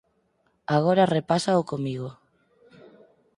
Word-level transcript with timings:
Agora 0.77 1.11
repásao 1.15 1.67
comigo. 1.71 2.09